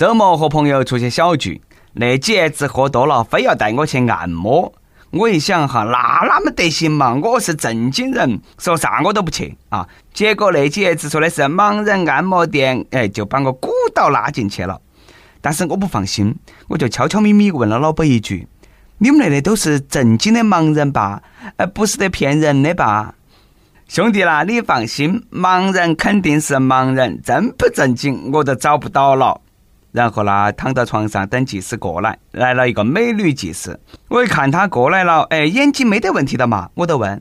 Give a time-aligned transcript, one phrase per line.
[0.00, 1.60] 周末和朋友出去小聚，
[1.92, 4.72] 那几爷子喝多了，非要带我去按摩。
[5.10, 7.14] 我一想哈，那哪么得行嘛？
[7.22, 9.86] 我是正经人，说啥我都不去啊。
[10.14, 14.80] 结果那几爷子说的是盲人按摩店，哎，就把我鼓捣拉进去了。
[15.42, 16.34] 但是我不放心，
[16.68, 18.48] 我就悄悄咪咪问了老板一句
[18.96, 21.22] ：“你们那的都是正经的盲人吧？
[21.58, 23.14] 呃，不是得骗人的吧？”
[23.86, 29.38] 兄弟啦，你放心，盲人肯定是盲人，正不正经我都找不到了。
[29.92, 33.78] 然后呢，躺到床上等技师过来，来了一个美女技师。
[34.08, 37.20] 我一看她过来了，哎，眼睛没得问题的嘛，我就问：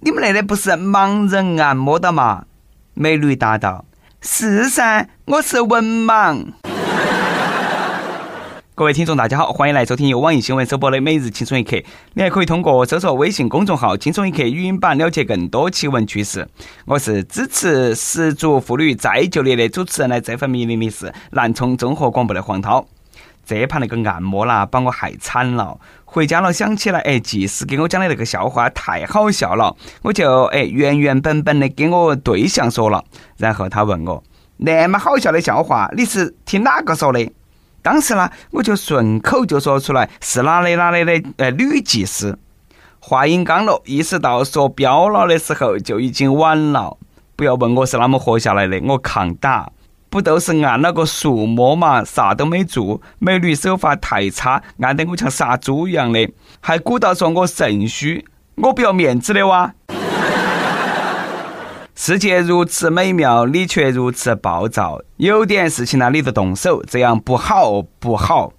[0.00, 2.44] 你们那里不是盲人按摩的嘛？
[2.94, 3.84] 美女答道：
[4.20, 6.44] 是噻，我是文盲。
[8.74, 11.76] 各位听众，大家好，欢迎来收听由网易新闻首播的《每日轻松一刻》。
[12.14, 16.48] 你还可以通过搜索微信公众号“轻松一刻”语音版了解更多奇闻趣事。
[16.86, 22.82] 我是支持失足妇女再就业的主持人的这份命令的是南充综合广播的黄涛。
[23.44, 25.78] 这盘那个按摩啦，把我害惨了。
[26.06, 33.04] 回家了想起来，哎，技师给我讲的那个笑话太好笑了，我就哎原原本本的给我对象说了。
[33.36, 34.24] 然后他问我，
[34.56, 37.30] 那么好笑的笑话，你是听哪个说的？
[37.82, 42.38] 当时呢，我就顺口就说出来是哪里哪里的呃女技师。
[43.00, 46.96] 话音刚落，意识到说飙了的时候就已经晚了。
[47.34, 49.68] 不要问我是啷么活下来的，我抗打，
[50.08, 53.00] 不都是按了个数摸嘛，啥都没做。
[53.18, 59.74] 美女手法太差，按得我像杀猪一样的，还鼓捣说我肾虚，我不要面子的哇！
[61.94, 64.98] 世界如此美妙，你却如此暴躁。
[65.18, 68.52] 有点事情呢，你就动手，这样不好不好。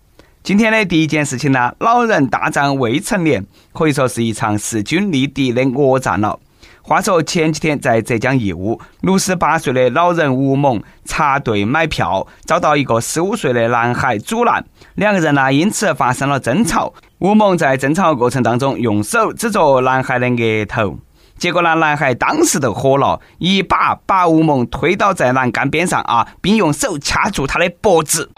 [0.43, 6.39] 今天的第一件事情呢，老人大战未成年，可以说是一场势均力敌的恶战了。
[6.83, 14.63] 话说前几天在浙江义乌，六十八岁的老人吴某插队买票，遭到一个十五岁的男孩阻拦，
[14.95, 16.93] 两个人呢因此发生了争吵。
[17.17, 20.99] 吴某在争吵过程当中，用手指着男孩的额头。
[21.43, 28.31] 结果呢，男孩当时就火了，一把把吴某推倒在栏杆边上啊，并用手掐住他的脖子。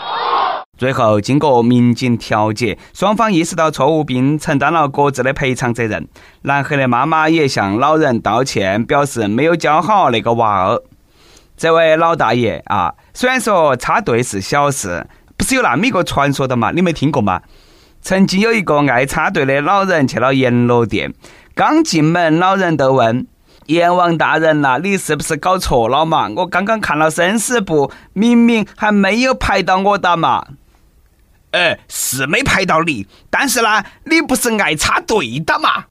[0.76, 6.08] 最后经过民警调解，双方意识到错误，并承担了各自的赔偿责任。
[6.42, 10.82] 男孩的妈妈也向老人道歉，表示没有教好那个娃儿。
[11.56, 15.06] 这位老大爷啊，虽然说插队是小事，
[15.38, 16.72] 不是有那么一个传说的嘛？
[16.72, 17.40] 你没听过吗？
[18.02, 21.14] 曾经有一个爱插队的老人去了阎罗殿。
[21.56, 23.26] 刚进门，老人都问
[23.68, 26.28] 阎王大人呐：“你是不是搞错了嘛？
[26.36, 30.46] 我刚刚看了生死簿，明明还没有排到我的嘛。”
[31.52, 35.86] 哎，是没排到你，但是呢，你不是爱插队的嘛？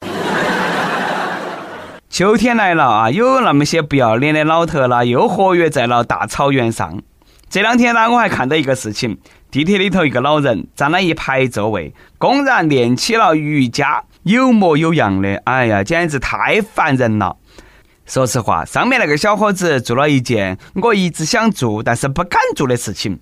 [2.11, 7.01] 秋天来了啊，有那么些不要脸的老头啦，又活跃在了大草原上。
[7.49, 9.17] 这两天呢，我还看到一个事情：
[9.49, 14.03] 地铁里头一个老人占了一排座位，公然练起了瑜伽。
[14.25, 17.37] 有模有样的，哎呀，简直太烦人了！
[18.07, 23.19] 说实话，上面那个小伙子做了一件我一直想做但是不敢做的事情。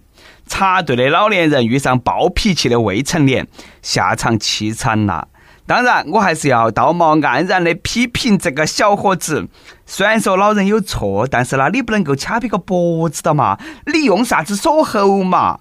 [0.47, 3.46] 插队的老年人遇上暴脾气的未成年，
[3.81, 5.25] 下场凄惨呐！
[5.68, 9.50] 当然，我还是要道貌岸然的批评这个小伙子。
[9.85, 13.59] 虽然说老人有错，但是呢，你不能够掐别个脖子的嘛？
[13.94, 15.59] 你用啥子锁喉嘛？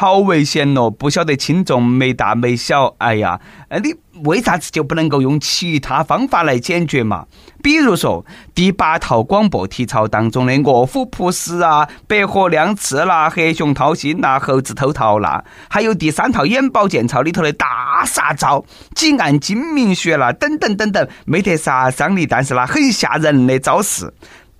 [0.00, 0.88] 好危险咯！
[0.88, 3.92] 不晓得轻重没大没小，哎呀，呃，你
[4.22, 7.26] 为啥子就不能够用其他方法来解决嘛？
[7.60, 18.64] 比如说第八套广播体操当中的卧虎扑食啊、白鹤亮翅啦、黑熊掏心啦、猴子偷桃啦，还有第三套眼保健操里头的大杀招、
[18.94, 24.14] 几按睛明穴啦，等等等等，没得杀伤力，但是呢很吓人的招式，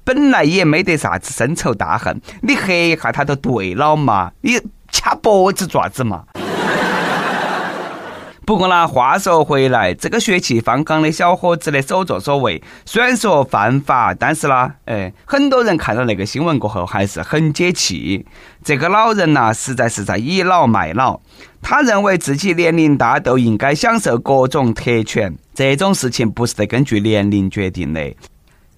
[0.08, 4.58] 本来也没得啥子深仇大恨，你吓一下他就对了嘛，你。
[4.90, 6.24] 掐脖子爪子嘛？
[8.46, 18.24] 不过呢，话说回来，这个血气方刚的小伙子的所作所为，虽然说犯法，但是呢，哎，很多人看到那个新闻过后还是很解气。
[18.64, 21.20] 这个老人呐，实在是在倚老卖老。
[21.60, 25.36] 他认为自己年龄大，都应该享受各种特权。
[25.52, 28.00] 这种事情不是得根据年龄决定的。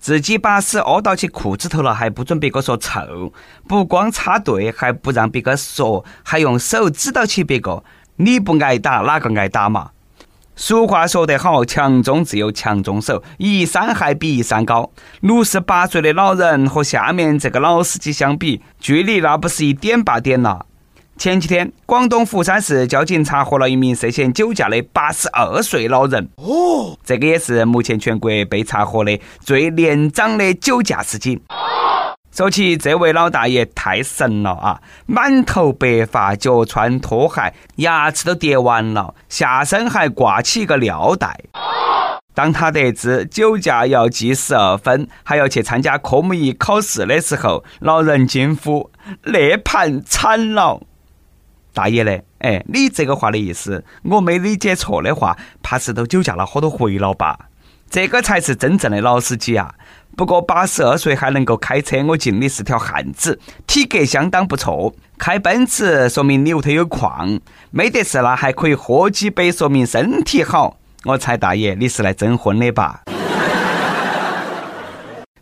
[0.01, 3.31] 自己把屎屙到起裤子头了，还不准别个说臭；
[3.69, 7.85] 不光插队，还不让别个说，还用手指到起别个。
[8.17, 9.91] 你不挨打，哪个挨打嘛？
[10.57, 14.91] 俗话说得好，强中自有强中手，一山还比一山高。
[15.21, 20.61] 六十八岁的老人和下面这个老司机相比，距离那不是一点八点呐。
[21.21, 26.27] 前几天，广东佛山市交警查获了一名涉嫌酒驾的八十二岁老人。
[26.37, 31.39] 哦，这个也是目前全国被查获的最年长的酒驾司机。
[32.35, 34.81] 说起这位老大爷太神了啊！
[35.05, 41.39] 满头白发，脚穿拖鞋，牙齿都跌完了，下身还挂起一个尿袋。
[42.33, 48.91] 当他得知酒驾要记十二分，还要去参加科目一考试的时候，老人惊呼
[49.25, 50.81] ：“那盘惨了！”
[51.73, 57.39] 大爷嘞，哎，你这个话的意思，我没理解错的话，怕是都酒驾了好多回了吧？
[57.91, 59.75] 这个才是真正的老司机啊！
[60.17, 64.95] 不过八十二岁还能够开车，我敬你是条汉子，体格相当不错。
[65.19, 67.41] 开奔驰说明你屋头有矿，
[67.71, 70.77] 没得事了还可以喝几杯，说明身体好。
[71.05, 73.03] 我猜大爷你是来征婚的吧？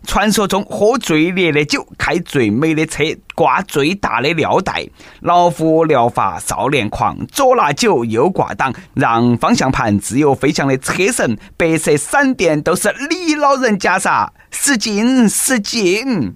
[0.08, 4.82] 传说中喝最烈的酒，开最美的车，挂最大的尿袋，
[5.20, 16.32] 老夫聊发少年狂，左拿酒右挂档，让方向盘自由飞翔的车神，白色闪电都是你老人家噻，使劲使劲！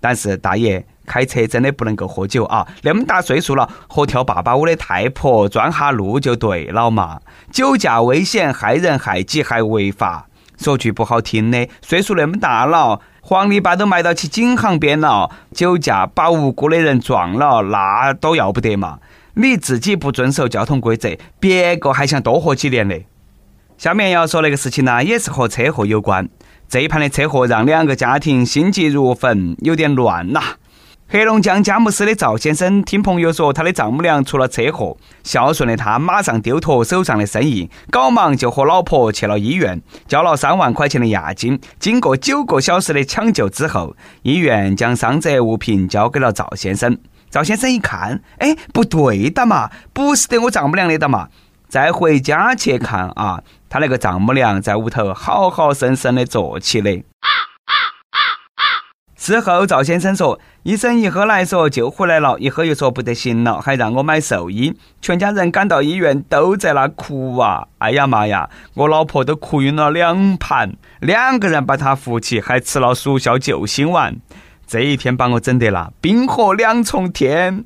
[0.00, 2.64] 但是大爷开车真的不能够喝酒啊！
[2.82, 7.18] 那么大岁数了，和跳爸爸舞的太婆转下路就对了嘛！
[7.50, 10.26] 酒驾危险，害人害己还违法。
[10.58, 18.98] 说句不好听的，岁数那么大了，黄泥巴都埋到起井旁边了，酒驾把无辜的人撞了，那都要不得嘛！
[19.34, 23.06] 你自己不遵守交通规则，别个还想多活几年嘞。
[23.76, 26.28] 下面要说那个事情呢，也是和车祸有关。
[26.68, 30.40] 这一盘的车祸让两个家庭心急如焚，有点乱呐。
[31.10, 34.94] 黑龙江佳木斯的赵先生听朋友说，他的丈母娘出了车祸，
[35.24, 41.58] 孝顺的他马上丢脱手上的生意，赶忙就和老婆去了医院，交了三万块钱的押金。
[41.80, 46.98] 经过九个小时的抢救之后，医院将伤者物品交给了赵先生。
[47.30, 51.28] 赵先生一看，哎，不对的嘛，不是得我丈母娘的的嘛。
[51.70, 57.02] 再回家去看啊，他那个丈母娘在屋头好好生生的坐起的。
[59.20, 64.72] 事后，赵先生说：“医生一喝来说救回来了，一喝又说不得行了，还让我买寿衣。
[65.02, 67.66] 全家人赶到医院都在那哭啊！
[67.78, 74.16] 哎呀妈呀，我老婆都哭晕了两盘，两个人把她扶起，还吃了速效救心丸。
[74.68, 77.64] 这一天把我整得了冰火两重天。”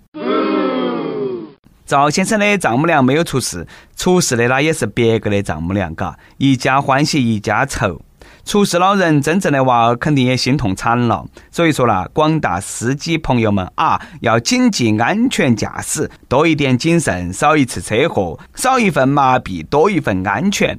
[1.84, 8.00] 赵先生的丈母娘没有出事，出事的那也是别个的丈母娘，嘎，一家欢喜一家愁。
[8.44, 20.78] 出事老人真正的娃儿肯定也心痛惨了，所以说啦，广大司机朋友们啊，要谨记安全驾驶，多一点谨慎，少一次车祸，少一份麻痹，多一份安全。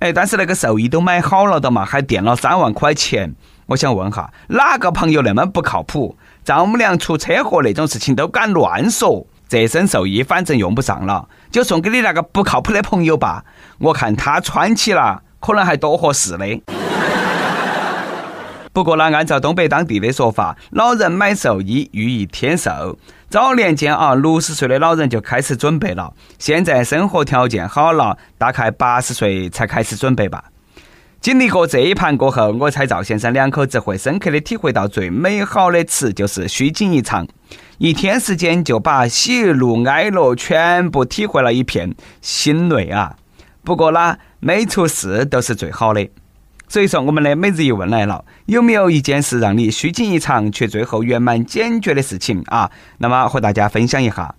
[0.00, 3.34] 哎，但是那个寿衣都买好了的嘛，还垫了三万块钱。
[3.66, 6.16] 我想问哈，哪个朋友那么不靠谱？
[6.44, 9.26] 丈母娘出车祸那种事情都敢乱说？
[9.48, 13.44] 这身寿衣反正用不上了，就送给你那个不靠谱的朋友吧。
[13.78, 16.46] 我看他穿起了，可能还多合适的。
[18.72, 22.96] 不过呢，按照东北当地的说法，老人买寿衣寓意添寿。
[23.28, 26.12] 早年间啊，六十岁的老人就开始准备了。
[26.38, 30.44] 现在生活条件好了，大概八十岁才开始准备吧。
[31.20, 37.26] 经历过这一盘过后，我猜赵先生两口子会深刻的体会到最美好的词就是虚惊一场。
[37.78, 43.16] 一天时间就把喜怒哀乐全部体会了一片，心累啊！
[43.64, 46.08] 不过呢，每出事都是最好的。
[46.68, 52.70] 所以说，我们的每日一问来了，有没有一件事让你虚惊一场，却最后圆满解决的事情啊？
[52.98, 54.34] 那么和大家分享一下。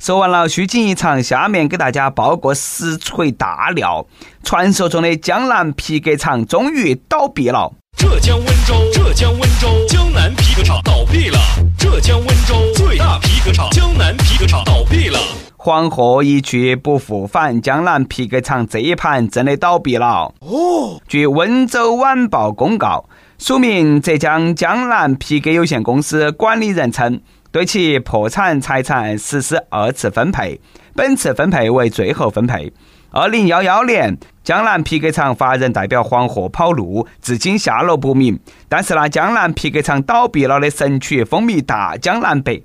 [0.00, 4.04] 说完了虚惊一场，下面给大家爆个实锤大料：
[4.42, 7.72] 传说中的江南皮革厂终于倒闭了。
[7.96, 11.38] 浙江温州，浙江温州江南皮革厂倒闭了。
[11.78, 15.20] 浙江温州最大皮革厂江南皮革厂倒闭了。
[15.64, 20.34] 黄鹤一去不复返，江南皮革厂这一盘真的倒闭了。
[20.40, 23.04] 哦，据温州晚报公告，
[23.38, 27.20] 署名浙江江南皮革有限公司管理人称，
[27.52, 30.60] 对其破产财产实施二次分配，
[30.96, 32.72] 本次分配为最后分配。
[33.12, 38.36] 二零幺幺年，江南皮革厂法人代表黄鹤跑路，至今下落不明。
[38.68, 42.64] 但是呢，江南皮革厂倒闭了的神曲风靡大江南北。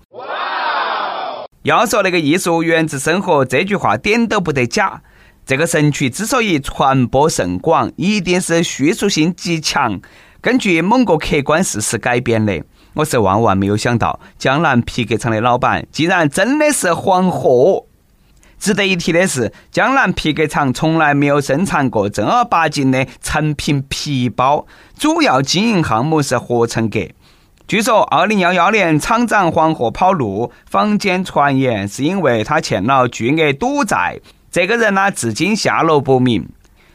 [1.67, 5.01] 要说那个艺术源自生活这句话点都不得假。
[5.45, 9.99] 这个神曲之所以传播甚广，一定是叙述性极强，
[10.39, 12.63] 根据某个客观事实改编的。
[12.93, 17.85] 我是万万没有想到，江南皮革厂的老板竟然真的是黄鹤。
[18.57, 24.65] 值得一提的是，江南皮革厂从来没有生产过正儿八经的成品皮包，
[24.97, 27.01] 主要经营项目是合成革。
[27.67, 34.21] 据说，二零幺幺年厂长黄鹤跑路，坊间传言是因为他欠了巨额赌债。
[34.49, 36.47] 这个人呢，至今下落不明。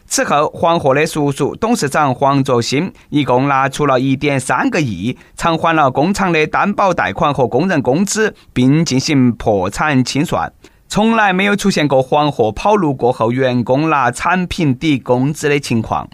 [0.07, 10.51] 此后，黄河的叔叔董事长黄卓兴一共拿出了一点三个亿，偿还了工厂的担保贷款和工人工资，并进行破产清算。
[10.89, 16.09] 从来没有出现过黄河跑路过后员工拿产品抵工资的情况。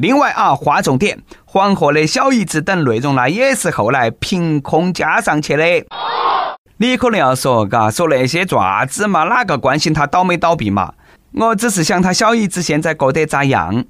[0.00, 5.64] 另外啊，划重点，黄河的小姨子等内容呢，也是后来凭空加上去的。
[6.76, 10.94] 你可能要说，嘎，说那些爪子嘛，哪个关心他倒没倒闭嘛？
[11.32, 13.84] 我只是想他小姨子现在过得咋样。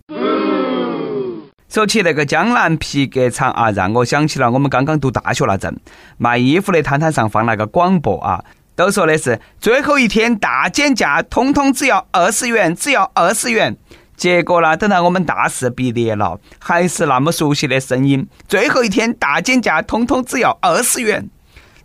[1.68, 5.78] 说起那个江南皮革厂啊，让我想起了我们刚刚读大学那阵，
[6.16, 8.42] 卖衣服的摊摊上放那个广播啊。
[8.74, 13.76] 都说的是最后一天大减价，通通只要二十元，只要二十元。
[14.18, 18.26] 结果呢，等到我们大四毕业了，还是那么熟悉的声音。
[18.48, 21.30] 最后一天大减价，通通只要二十元。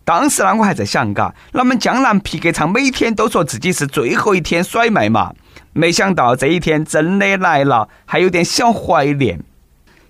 [0.04, 5.32] 当时呢，我还在想，嘎，那么江南皮革厂每天都说自己是最后一天甩卖嘛。
[5.74, 9.40] 没想到这一天真的来了，还有点小怀念。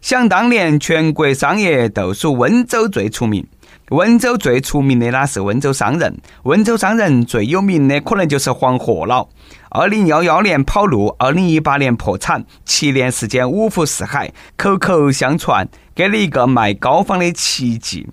[0.01, 3.45] 想当年，全国商业都属温州最出名。
[3.89, 9.27] 温州最出名的那是温州商人，温州商人最有名的可能就是黄鹤了。
[9.69, 18.07] 二零幺幺年跑路，二零一八年破产，七年时间五湖四海，口口相传，给了一个卖膏肓的奇迹。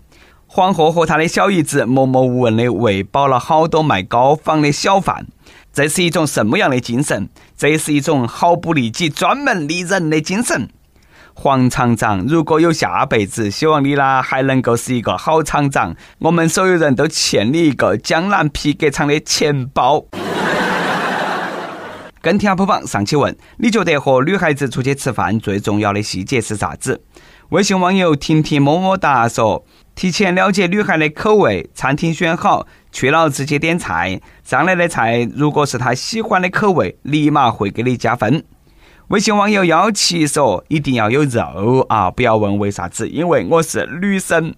[0.47, 5.29] 黄鹤和他的小姨子默默无闻的喂饱了好多卖膏肓的小贩。
[5.73, 7.29] 这是一种什么样的精神？
[7.57, 10.69] 这是一种毫不利己、专门利人的精神。
[11.35, 15.95] 黄厂长，如果有下辈子，希望你呢还能够是一个好厂长。
[16.19, 20.05] 我们所有人都欠你一个江南皮革厂的钱包。
[22.21, 27.03] 跟帖播榜上期问：你觉得和女孩子出去吃饭最重要的细节是啥子？
[27.49, 38.45] 微信网友婷婷么么哒说：提前了解女孩的口味，餐厅选好，去了直接点菜，上来的菜如果是她喜欢的口味，立马会给你加分。
[39.11, 42.09] 微信网友幺七说：“一定要有肉啊！
[42.09, 44.55] 不要问为啥子，因为我是女生。”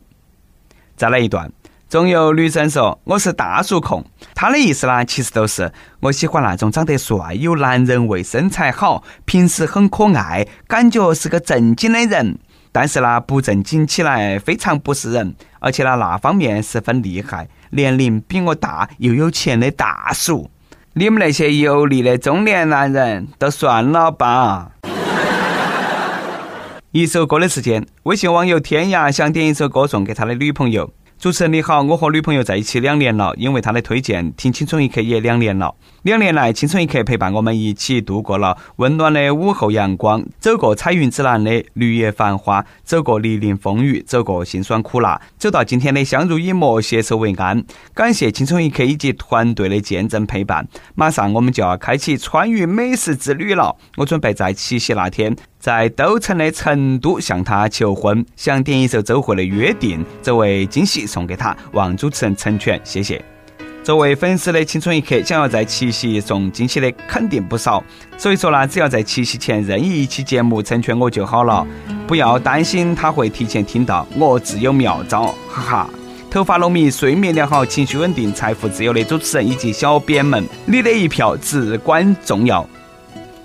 [0.94, 1.50] 再来一段。
[1.88, 4.04] 总有女生说：“我是大叔控。”
[4.36, 12.38] 她的意思呢，其实都是我喜欢那种长得帅、有男人味、身材好、平时很可爱，感觉是个正经的人。
[12.72, 20.50] 但是呢，不正经起来非常不是人，而且呢，那方面十分厉害，年龄比我大又有钱的大叔。
[20.94, 24.72] 你们那些油腻的中年男人都算了吧。
[26.90, 30.92] 一首歌的时间，微信网友天涯想点一首歌送给他的女朋友。
[31.22, 35.72] 主持人你好，我和女朋友在一起两年了，因为她的推荐，听青春一刻也两年了。
[36.02, 47.64] 两年来，青春一刻陪伴我们一起度过了温暖的午后阳光，走过彩云之南的绿叶繁花，走过泥泞风雨，走过辛酸苦辣，走到今天的相濡以沫，携手为安。
[47.94, 50.66] 感谢青春一刻以及团队的见证陪伴。
[50.96, 55.36] 马上我们就要开启川渝美食之旅了，我准备在七夕那天。
[55.60, 63.22] 在都城的成都向他求婚，想点一首周蕙的《约定》作为惊喜送给他，望主持人成全，谢谢。
[63.84, 67.82] 作为粉丝的青春一刻，想要在七夕送惊喜的肯定不少，
[68.16, 71.66] 所以说呢，只要在七夕前任意一期节目成全我就好了，
[72.06, 75.90] 不要担心他会提前听到，我自有妙招，哈哈。
[76.30, 82.66] 头发浓密，睡眠良好，情绪稳定，财富自由的主持人以及小编们，你的一票至关重要。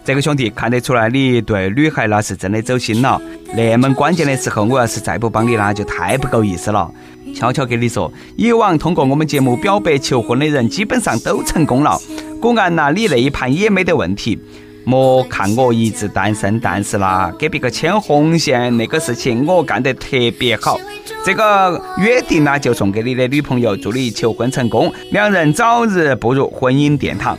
[0.05, 3.21] 这个兄弟看得出来，你对女孩那是真的走心了。
[3.57, 6.89] 那么关键的时候，我要是再不帮你，那就太不够意思了。
[7.35, 11.99] 悄悄跟你说，以往通过我们节目表白求婚的人，基本上都成功了。
[12.41, 14.37] 果然呐，你那一盘也没得问题。
[14.83, 20.79] 莫看我一直单身，但是啦，给别个牵红线那个事情我干得特别好。
[21.25, 27.37] 这个约定呢，就送给你的女朋友，祝你求婚成功，两人早日步入婚姻殿堂。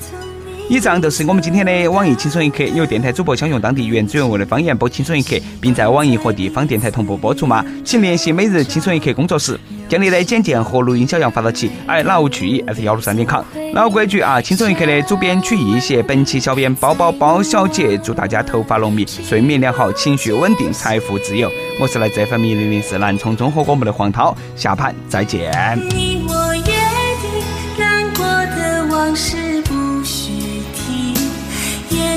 [0.68, 7.64] 以上就是我们今天的网易轻松一刻，有电台主播想用当地原汁原味的方言播轻松一刻，并在网易和地方电台同步播出吗？
[7.83, 13.42] 请联系每日轻松一刻工作室，将你的简介和录音小样发到起，i love 曲艺 at 幺六三点 com。
[13.73, 21.50] 老规矩啊，轻松一刻的主编曲艺写，本期小编包包包小姐，祝大家头发浓密，睡眠良好，情绪稳定，财富自由。
[21.80, 25.50] 我是来自 FM 零零四南充综合广播的黄涛，下盘再见。
[25.90, 29.37] 你我约定，难过的往事。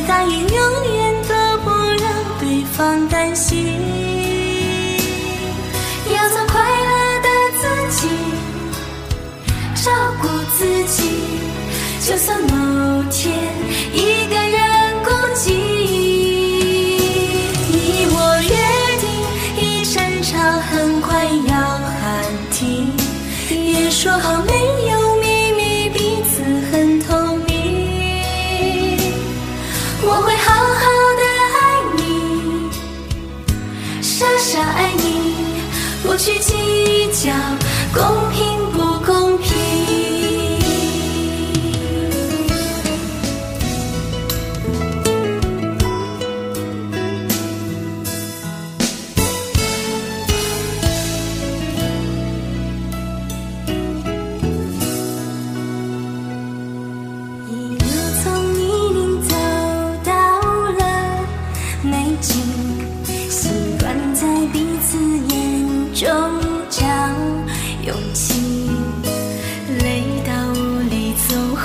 [0.08, 3.78] 答应永远都不让对方担心，
[12.04, 13.32] 就算某天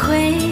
[0.07, 0.46] 回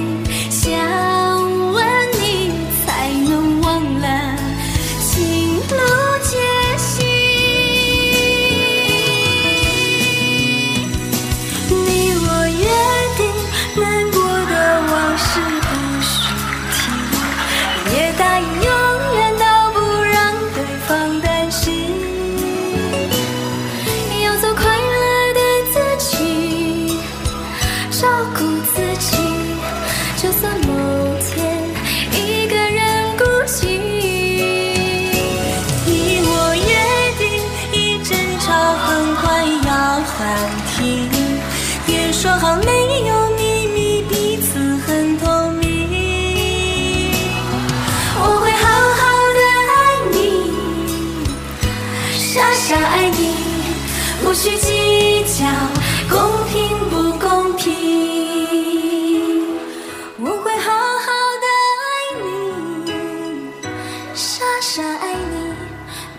[64.17, 65.53] 傻傻爱你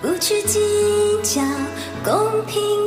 [0.02, 0.60] 不去计
[1.24, 1.42] 较
[2.04, 2.85] 公平